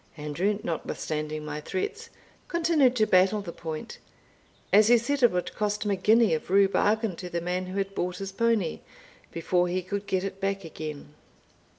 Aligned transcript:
Andrew, 0.17 0.57
notwithstanding 0.63 1.45
my 1.45 1.61
threats, 1.61 2.09
continued 2.47 2.95
to 2.95 3.05
battle 3.05 3.41
the 3.43 3.51
point, 3.51 3.99
as 4.73 4.87
he 4.87 4.97
said 4.97 5.21
it 5.21 5.29
would 5.29 5.53
cost 5.53 5.85
him 5.85 5.91
a 5.91 5.95
guinea 5.95 6.33
of 6.33 6.49
rue 6.49 6.67
bargain 6.67 7.15
to 7.17 7.29
the 7.29 7.39
man 7.39 7.67
who 7.67 7.77
had 7.77 7.93
bought 7.93 8.17
his 8.17 8.31
pony, 8.31 8.79
before 9.31 9.67
he 9.67 9.83
could 9.83 10.07
get 10.07 10.23
it 10.23 10.41
back 10.41 10.63
again. 10.63 11.13